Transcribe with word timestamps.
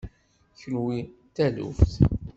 Kenwi 0.59 0.99
d 1.07 1.09
taluft. 1.35 1.91